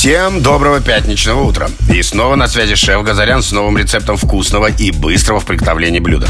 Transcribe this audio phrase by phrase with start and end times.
[0.00, 1.68] Всем доброго пятничного утра.
[1.92, 6.26] И снова на связи шеф Газарян с новым рецептом вкусного и быстрого в приготовлении блюда.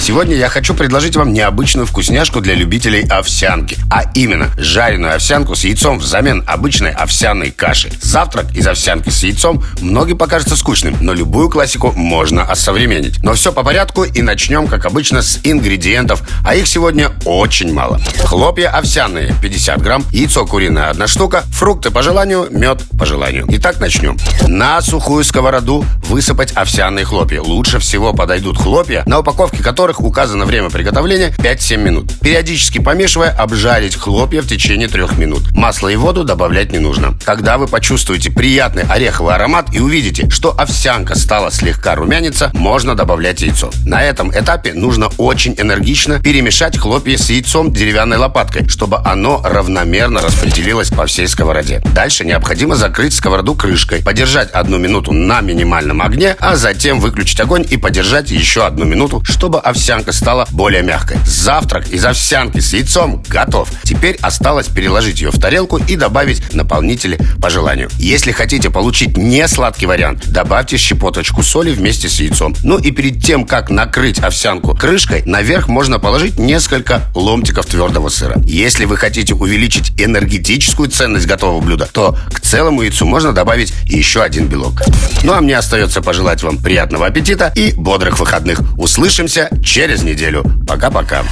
[0.00, 3.78] Сегодня я хочу предложить вам необычную вкусняшку для любителей овсянки.
[3.92, 7.92] А именно, жареную овсянку с яйцом взамен обычной овсяной каши.
[8.00, 13.22] Завтрак из овсянки с яйцом многим покажется скучным, но любую классику можно осовременить.
[13.22, 18.00] Но все по порядку и начнем, как обычно, с ингредиентов, а их сегодня очень мало.
[18.24, 23.11] Хлопья овсяные 50 грамм, яйцо куриное 1 штука, фрукты по желанию, мед по желанию.
[23.48, 24.16] Итак, начнем.
[24.48, 27.42] На сухую сковороду высыпать овсяные хлопья.
[27.42, 32.12] Лучше всего подойдут хлопья, на упаковке которых указано время приготовления 5-7 минут.
[32.20, 35.52] Периодически помешивая, обжарить хлопья в течение 3 минут.
[35.52, 37.18] Масло и воду добавлять не нужно.
[37.24, 43.42] Когда вы почувствуете приятный ореховый аромат и увидите, что овсянка стала слегка румяниться, можно добавлять
[43.42, 43.70] яйцо.
[43.84, 50.22] На этом этапе нужно очень энергично перемешать хлопья с яйцом деревянной лопаткой, чтобы оно равномерно
[50.22, 51.82] распределилось по всей сковороде.
[51.94, 57.66] Дальше необходимо закрыть сковороду крышкой, подержать одну минуту на минимальном огне, а затем выключить огонь
[57.68, 61.18] и подержать еще одну минуту, чтобы овсянка стала более мягкой.
[61.26, 63.68] Завтрак из овсянки с яйцом готов.
[63.82, 67.88] Теперь осталось переложить ее в тарелку и добавить наполнители по желанию.
[67.98, 72.54] Если хотите получить не сладкий вариант, добавьте щепоточку соли вместе с яйцом.
[72.62, 78.36] Ну и перед тем, как накрыть овсянку крышкой, наверх можно положить несколько ломтиков твердого сыра.
[78.44, 84.22] Если вы хотите увеличить энергетическую ценность готового блюда, то к целому яйцу можно добавить еще
[84.22, 84.82] один белок.
[85.22, 88.60] Ну а мне остается пожелать вам приятного аппетита и бодрых выходных.
[88.76, 90.44] Услышимся через неделю.
[90.66, 91.22] Пока-пока.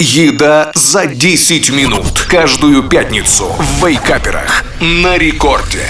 [0.00, 2.26] Еда за 10 минут.
[2.28, 4.64] Каждую пятницу в Вейкаперах.
[4.80, 5.86] На рекорде.